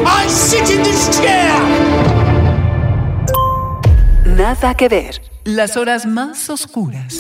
[0.06, 1.52] I sit in this chair!
[4.36, 5.22] Nada que ver.
[5.44, 7.18] Las horas más oscuras.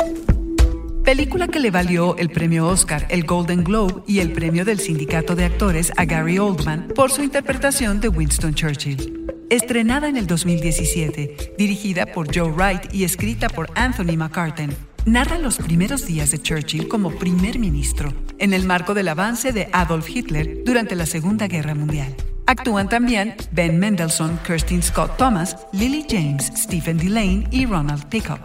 [1.04, 5.36] Película que le valió el premio Oscar, el Golden Globe y el premio del Sindicato
[5.36, 9.35] de Actores a Gary Oldman por su interpretación de Winston Churchill.
[9.48, 15.58] Estrenada en el 2017, dirigida por Joe Wright y escrita por Anthony McCartan, narra los
[15.58, 20.64] primeros días de Churchill como primer ministro, en el marco del avance de Adolf Hitler
[20.64, 22.12] durante la Segunda Guerra Mundial.
[22.46, 28.40] Actúan también Ben Mendelssohn, Kirsten Scott Thomas, Lily James, Stephen Delane y Ronald Pickup.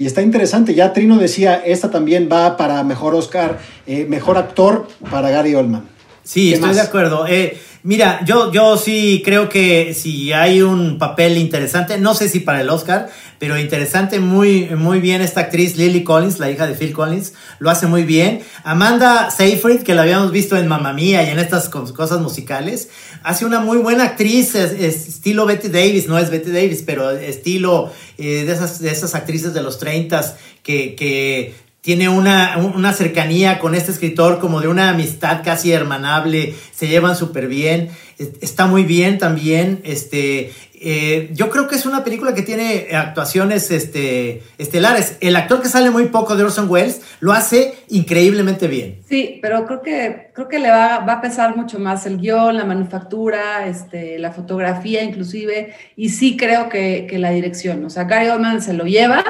[0.00, 4.88] Y está interesante, ya Trino decía, esta también va para mejor Oscar, eh, mejor actor
[5.10, 5.99] para Gary Oldman.
[6.32, 6.76] Sí, ¿Qué estoy más?
[6.76, 7.26] de acuerdo.
[7.26, 12.38] Eh, mira, yo, yo sí creo que si hay un papel interesante, no sé si
[12.38, 13.08] para el Oscar,
[13.40, 17.68] pero interesante, muy, muy bien esta actriz Lily Collins, la hija de Phil Collins, lo
[17.68, 18.42] hace muy bien.
[18.62, 22.90] Amanda Seyfried, que la habíamos visto en Mamma Mía y en estas cos- cosas musicales,
[23.24, 27.10] hace una muy buena actriz, es- es estilo Betty Davis, no es Betty Davis, pero
[27.10, 32.92] estilo eh, de, esas, de esas actrices de los 30 que, que tiene una, una
[32.92, 37.88] cercanía con este escritor como de una amistad casi hermanable, se llevan súper bien,
[38.18, 42.88] es- está muy bien también, este, eh, yo creo que es una película que tiene
[42.94, 45.16] actuaciones este, estelares.
[45.20, 49.00] El actor que sale muy poco de Orson Welles lo hace increíblemente bien.
[49.08, 52.56] Sí, pero creo que, creo que le va, va a pesar mucho más el guion,
[52.56, 57.84] la manufactura, este, la fotografía inclusive, y sí creo que, que la dirección.
[57.84, 59.22] O sea, Gary Oldman se lo lleva,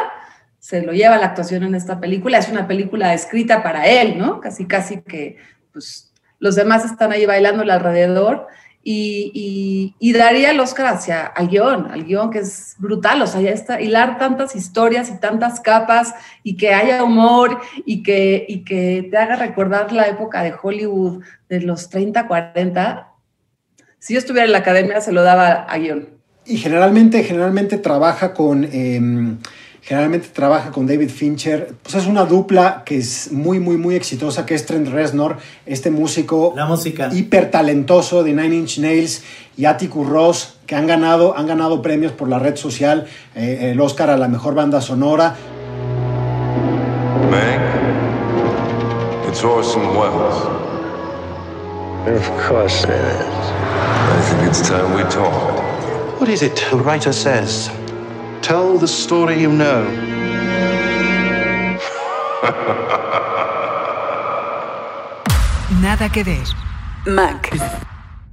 [0.70, 2.38] se lo lleva la actuación en esta película.
[2.38, 4.40] Es una película escrita para él, ¿no?
[4.40, 5.36] Casi, casi que
[5.72, 8.46] pues, los demás están ahí bailando alrededor.
[8.80, 13.26] Y, y, y daría el Oscar hacia al guion, al guion que es brutal, o
[13.26, 18.46] sea, ya está, hilar tantas historias y tantas capas y que haya humor y que,
[18.48, 23.08] y que te haga recordar la época de Hollywood de los 30, 40.
[23.98, 26.10] Si yo estuviera en la academia, se lo daba a guion.
[26.46, 28.68] Y generalmente, generalmente trabaja con.
[28.70, 29.36] eh,
[29.82, 31.74] generalmente trabaja con David Fincher.
[31.82, 35.90] Pues es una dupla que es muy, muy, muy exitosa, que es Trent Reznor, este
[35.90, 37.08] músico La música.
[37.12, 39.22] hiper talentoso de Nine Inch Nails
[39.56, 43.80] y Atticus Ross, que han ganado, han ganado premios por la red social, eh, el
[43.80, 45.34] Oscar a la mejor banda sonora.
[47.30, 47.60] Meg,
[49.28, 50.36] it's Orson Welles.
[52.06, 53.50] Of course it is.
[54.12, 55.60] I think it's time we talked.
[56.18, 57.70] What is it the writer says?
[58.42, 59.84] Tell the story you know.
[65.80, 66.44] Nada que ver.
[67.06, 67.50] Mac.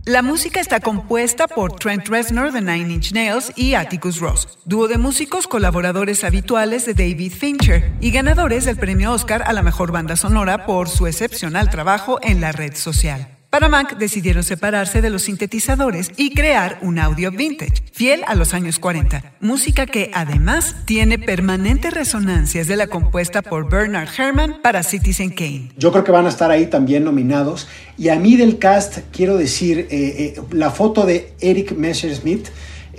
[0.05, 4.87] La música está compuesta por Trent Reznor de Nine Inch Nails y Atticus Ross, dúo
[4.87, 9.91] de músicos colaboradores habituales de David Fincher y ganadores del premio Oscar a la mejor
[9.91, 13.36] banda sonora por su excepcional trabajo en la red social.
[13.49, 18.53] Para Mac decidieron separarse de los sintetizadores y crear un audio vintage, fiel a los
[18.53, 19.35] años 40.
[19.39, 25.71] Música que además tiene permanentes resonancias de la compuesta por Bernard Herrmann para Citizen Kane.
[25.77, 27.69] Yo creo que van a estar ahí también nominados.
[27.97, 32.49] Y a mí del cast quiero decir, eh, eh, la foto de Eric Messerschmidt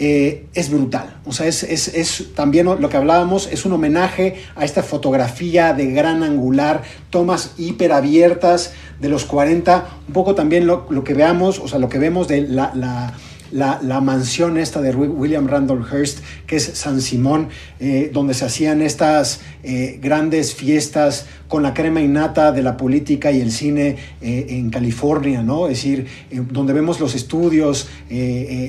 [0.00, 1.18] eh, es brutal.
[1.26, 5.72] O sea, es, es, es, también lo que hablábamos, es un homenaje a esta fotografía
[5.72, 11.58] de gran angular, tomas hiperabiertas de los 40, un poco también lo, lo que veamos,
[11.58, 13.14] o sea, lo que vemos de la, la
[13.50, 17.48] la, la, mansión esta de William Randolph Hearst, que es San Simón,
[17.80, 23.32] eh, donde se hacían estas eh, grandes fiestas con la crema innata de la política
[23.32, 25.68] y el cine eh, en California, ¿no?
[25.68, 27.88] Es decir, donde vemos los estudios,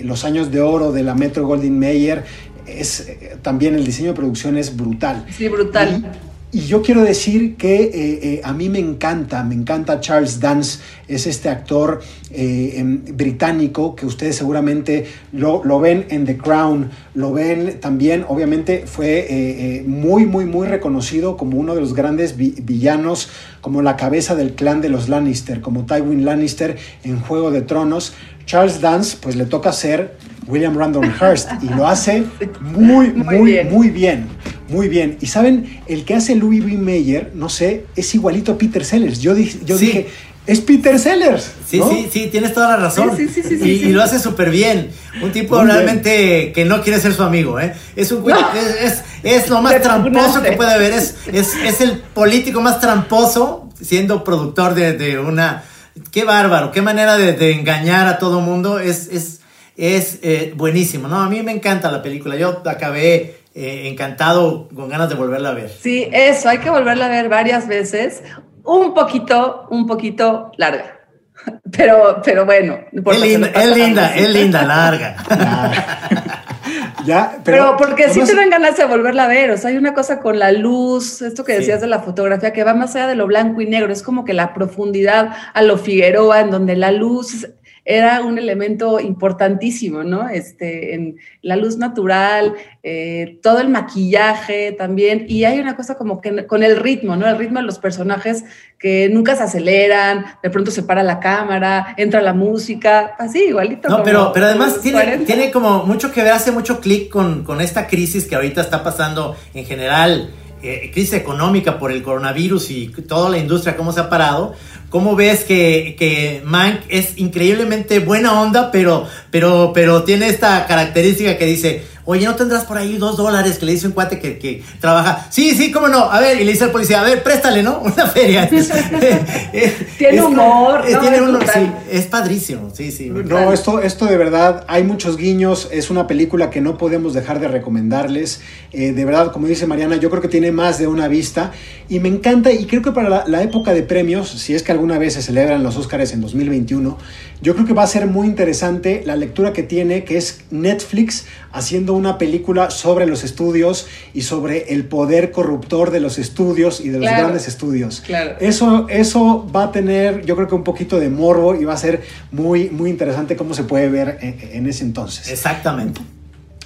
[0.03, 2.23] los años de oro de la Metro Goldwyn Mayer,
[2.65, 3.07] es,
[3.41, 5.25] también el diseño de producción es brutal.
[5.35, 6.05] Sí, brutal.
[6.05, 10.39] Y, y yo quiero decir que eh, eh, a mí me encanta, me encanta Charles
[10.39, 12.83] Dance, es este actor eh,
[13.13, 19.83] británico que ustedes seguramente lo, lo, ven en The Crown, lo ven también, obviamente fue
[19.85, 23.29] muy, muy, muy reconocido como uno de los grandes vi villanos,
[23.61, 28.13] como la cabeza del clan de los Lannister, como Tywin Lannister en Juego de Tronos.
[28.45, 30.17] Charles Dance, pues le toca ser
[30.49, 32.25] William Randolph Hearst y lo hace
[32.59, 33.69] muy, muy, muy bien.
[33.71, 34.27] Muy bien.
[34.67, 35.17] Muy bien.
[35.21, 36.73] Y saben, el que hace Louis B.
[36.73, 39.19] Mayer, no sé, es igualito a Peter Sellers.
[39.19, 39.85] Yo, dije, yo sí.
[39.87, 40.07] dije,
[40.45, 41.51] es Peter Sellers.
[41.67, 41.89] Sí, ¿no?
[41.89, 43.15] sí, sí, tienes toda la razón.
[43.15, 44.89] Sí, sí, y, y, lo hace súper bien.
[45.21, 46.53] Un tipo Muy realmente bien.
[46.53, 47.73] que no quiere ser su amigo, ¿eh?
[47.95, 48.35] Es un no.
[48.35, 50.93] es, es, es, lo más tramposo que puede haber.
[50.93, 55.63] Es, es, es el político más tramposo siendo productor de, de una.
[56.11, 58.79] Qué bárbaro, qué manera de, de engañar a todo mundo.
[58.79, 59.38] Es, es,
[59.79, 61.21] es eh, buenísimo, ¿no?
[61.21, 62.35] A mí me encanta la película.
[62.35, 65.69] Yo acabé eh, encantado, con ganas de volverla a ver.
[65.69, 68.21] Sí, eso, hay que volverla a ver varias veces,
[68.63, 70.99] un poquito, un poquito larga.
[71.71, 72.79] Pero, pero bueno.
[72.91, 75.15] Es linda, es linda, es linda, larga.
[77.05, 79.51] ya, pero, pero porque sí te dan ganas de volverla a ver.
[79.51, 81.81] O sea, hay una cosa con la luz, esto que decías sí.
[81.81, 83.91] de la fotografía, que va más allá de lo blanco y negro.
[83.91, 87.47] Es como que la profundidad a lo Figueroa, en donde la luz
[87.89, 90.29] era un elemento importantísimo, ¿no?
[90.29, 96.21] Este, en la luz natural, eh, todo el maquillaje también, y hay una cosa como
[96.21, 97.27] que con el ritmo, ¿no?
[97.27, 98.45] El ritmo de los personajes
[98.77, 103.89] que nunca se aceleran, de pronto se para la cámara, entra la música, así, igualito.
[103.89, 107.59] No, pero, pero además tiene, tiene, como mucho que ver, hace mucho clic con, con
[107.59, 110.29] esta crisis que ahorita está pasando en general.
[110.61, 114.55] Eh, crisis económica por el coronavirus y toda la industria, cómo se ha parado,
[114.89, 121.37] ¿Cómo ves que, que Mank es increíblemente buena onda, pero, pero, pero tiene esta característica
[121.37, 124.39] que dice, oye, ¿no tendrás por ahí dos dólares que le dice un cuate que,
[124.39, 125.27] que, trabaja?
[125.29, 126.11] Sí, sí, cómo no.
[126.11, 127.79] A ver, y le dice al policía, a ver, préstale, ¿no?
[127.83, 128.49] Una feria.
[129.97, 130.85] tiene es, humor.
[130.87, 133.11] Es, no, tiene uno, sí, es padrísimo, sí, sí.
[133.11, 137.39] No, esto, esto de verdad, hay muchos guiños, es una película que no podemos dejar
[137.39, 138.41] de recomendarles.
[138.71, 141.51] Eh, de verdad, como dice Mariana, yo creo que tiene más de una vista
[141.89, 144.71] y me encanta y creo que para la, la época de premios, si es que
[144.71, 146.97] alguna vez se celebran los Oscars en 2021,
[147.41, 151.25] yo creo que va a ser muy interesante la lectura que tiene, que es Netflix
[151.51, 156.89] haciendo una película sobre los estudios y sobre el poder corruptor de los estudios y
[156.89, 157.23] de los Claro.
[157.23, 158.01] grandes estudios.
[158.05, 158.35] Claro.
[158.39, 161.77] Eso, eso va a tener, yo creo que un poquito de morbo y va a
[161.77, 165.29] ser muy, muy interesante cómo se puede ver en, en ese entonces.
[165.31, 166.01] Exactamente.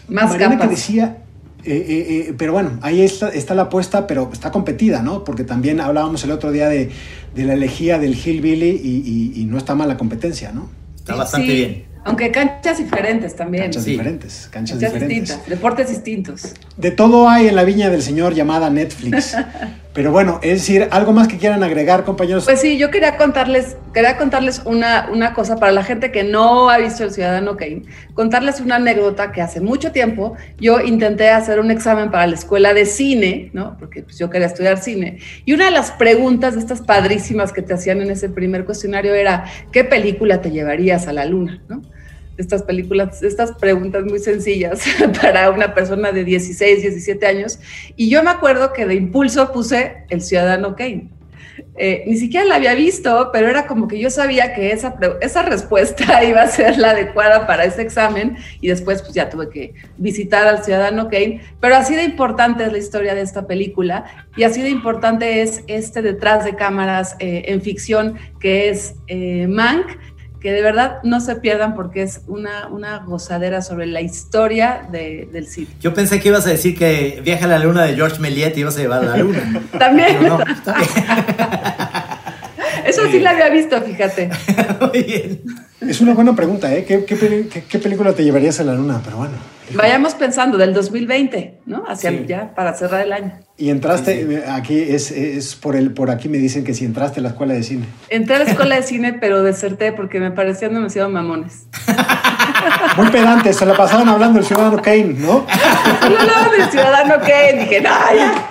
[0.07, 0.69] Más Mariana que capas.
[0.75, 1.17] decía,
[1.63, 5.23] eh, eh, eh, pero bueno, ahí está, está la apuesta, pero está competida, ¿no?
[5.23, 6.89] Porque también hablábamos el otro día de,
[7.33, 10.69] de la elegía del Hillbilly y, y, y no está mal la competencia, ¿no?
[10.97, 11.83] Está bastante Sí, bien.
[12.05, 13.63] Aunque canchas diferentes también.
[13.65, 13.91] Canchas Sí.
[13.91, 15.19] diferentes, canchas, Canchas diferentes.
[15.29, 16.53] distintas, deportes distintos.
[16.77, 19.35] De todo hay en la viña del señor llamada Netflix.
[19.93, 22.45] Pero bueno, es decir, algo más que quieran agregar, compañeros.
[22.45, 26.71] Pues sí, yo quería contarles, quería contarles una, una cosa para la gente que no
[26.71, 27.83] ha visto El Ciudadano Kane,
[28.15, 32.73] contarles una anécdota que hace mucho tiempo yo intenté hacer un examen para la escuela
[32.73, 33.77] de cine, ¿no?
[33.77, 35.19] Porque pues, yo quería estudiar cine.
[35.45, 39.13] Y una de las preguntas de estas padrísimas que te hacían en ese primer cuestionario
[39.13, 41.61] era, ¿qué película te llevarías a la luna?
[41.69, 41.83] ¿no?
[42.37, 44.83] Estas películas, estas preguntas muy sencillas
[45.21, 47.59] para una persona de 16, 17 años.
[47.95, 51.09] Y yo me acuerdo que de impulso puse El Ciudadano Kane.
[51.75, 55.43] eh, ni siquiera la había visto, pero era como que yo sabía que esa, esa
[55.43, 59.73] respuesta iba a ser la adecuada para ese examen y después pues ya tuve que
[59.97, 64.43] visitar al ciudadano Kane, pero así de importante es la historia de esta película y
[64.43, 69.87] así de importante es este detrás de cámaras eh, en ficción que es eh, Mank
[70.43, 75.27] que de verdad no se pierdan porque es una, una gozadera sobre la historia de,
[75.31, 75.69] del cine.
[75.79, 78.59] Yo pensé que ibas a decir que Viaja a la Luna de George Méliès y
[78.59, 79.61] ibas a llevar a la luna.
[79.79, 80.21] También.
[80.21, 80.37] No.
[82.85, 84.29] Eso sí la había visto, fíjate.
[84.81, 85.41] Muy bien.
[85.81, 86.85] Es una buena pregunta, ¿eh?
[86.85, 89.01] ¿Qué, qué peli- qué- qué película te llevarías a la luna?
[89.03, 89.33] Pero bueno.
[89.73, 91.83] Vayamos pensando del 2020, ¿no?
[91.87, 92.25] Hacia Sí.
[92.27, 93.39] ya para cerrar el año.
[93.57, 97.19] Y entraste, eh, aquí es, es por el, por aquí me dicen que si entraste
[97.19, 97.85] a la escuela de cine.
[98.09, 101.63] Entré a la escuela de cine, pero deserté porque me parecían demasiado mamones.
[102.97, 105.45] Muy pedante, se la pasaban hablando el ciudadano Kane, ¿no?
[106.01, 107.59] Solo hablaba del ciudadano Kane.
[107.61, 108.49] Dije, no, ya.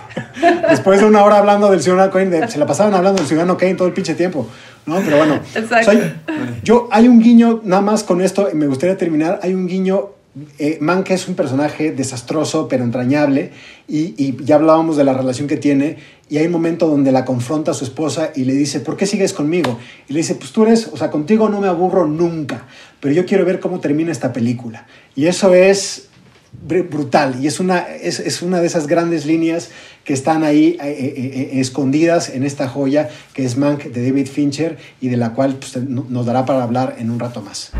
[0.68, 3.74] Después de una hora hablando del ciudadano Kane, se la pasaban hablando del ciudadano Kane
[3.74, 4.48] todo el pinche tiempo,
[4.86, 4.96] ¿no?
[5.00, 5.34] Pero bueno.
[5.54, 5.90] Exacto.
[5.90, 6.14] o sea,
[6.62, 10.10] yo, hay un guiño, nada más con esto, me gustaría terminar, hay un guiño,
[10.58, 13.50] eh, Mank es un personaje desastroso, pero entrañable,
[13.88, 15.96] y, y ya hablábamos de la relación que tiene,
[16.30, 19.04] y hay un momento donde la confronta a su esposa y le dice, ¿por qué
[19.06, 19.78] sigues conmigo?
[20.08, 22.66] Y le dice, pues tú eres, o sea, contigo no me aburro nunca,
[23.00, 24.86] pero yo quiero ver cómo termina esta película.
[25.14, 26.08] Y eso es
[26.66, 29.68] br- brutal y es una, es, es una de esas grandes líneas
[30.04, 31.14] que están ahí eh, eh,
[31.52, 35.56] eh, escondidas en esta joya que es Mank de David Fincher y de la cual
[35.56, 37.72] pues, no- nos dará para hablar en un rato más.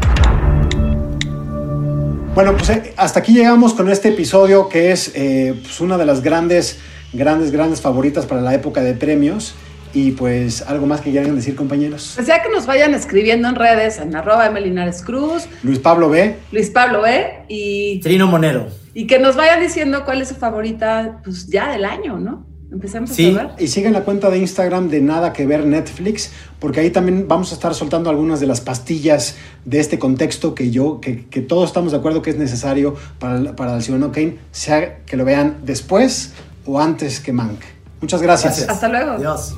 [2.35, 6.07] Bueno, pues eh, hasta aquí llegamos con este episodio que es eh, pues, una de
[6.07, 6.78] las grandes,
[7.12, 9.55] grandes, grandes favoritas para la época de premios.
[9.95, 12.12] Y pues algo más que quieran decir compañeros.
[12.14, 16.37] Pues ya que nos vayan escribiendo en redes, en arroba Emelinares Cruz, Luis Pablo B.
[16.51, 17.45] Luis Pablo B.
[17.49, 18.68] Y, Trino Monero.
[18.95, 22.47] y que nos vayan diciendo cuál es su favorita, pues ya del año, ¿no?
[22.73, 23.37] Empecemos Sí.
[23.39, 23.51] a ver.
[23.59, 27.53] Y sigan la cuenta de Instagram de Nada que ver Netflix, porque ahí también vamos
[27.53, 31.68] a estar soltando algunas de las pastillas de este contexto que yo, que, que todos
[31.68, 35.25] estamos de acuerdo que es necesario para, el- para el ciudadano Kane, sea que lo
[35.27, 36.33] vean después
[36.64, 37.61] o antes que Mank.
[38.01, 38.57] Muchas gracias.
[38.57, 38.70] Gracias.
[38.75, 39.11] Hasta luego.
[39.12, 39.55] Adiós.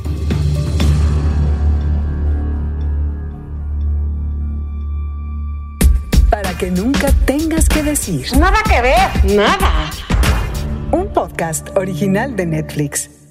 [6.31, 8.27] Para que nunca tengas que decir.
[8.39, 9.37] Nada que ver.
[9.37, 9.91] Nada.
[10.93, 13.24] Un podcast original de Netflix.